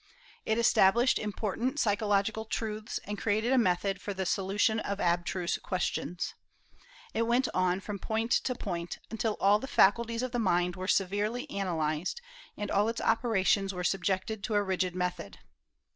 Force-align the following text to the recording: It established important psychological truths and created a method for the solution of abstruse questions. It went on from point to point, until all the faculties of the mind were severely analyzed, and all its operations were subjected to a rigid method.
It 0.47 0.57
established 0.57 1.19
important 1.19 1.79
psychological 1.79 2.45
truths 2.45 2.99
and 3.05 3.19
created 3.19 3.53
a 3.53 3.57
method 3.59 4.01
for 4.01 4.15
the 4.15 4.25
solution 4.25 4.79
of 4.79 4.99
abstruse 4.99 5.59
questions. 5.59 6.33
It 7.13 7.27
went 7.27 7.47
on 7.53 7.81
from 7.81 7.99
point 7.99 8.31
to 8.31 8.55
point, 8.55 8.97
until 9.11 9.37
all 9.39 9.59
the 9.59 9.67
faculties 9.67 10.23
of 10.23 10.31
the 10.31 10.39
mind 10.39 10.75
were 10.75 10.87
severely 10.87 11.47
analyzed, 11.51 12.19
and 12.57 12.71
all 12.71 12.89
its 12.89 12.99
operations 12.99 13.75
were 13.75 13.83
subjected 13.83 14.43
to 14.45 14.55
a 14.55 14.63
rigid 14.63 14.95
method. 14.95 15.37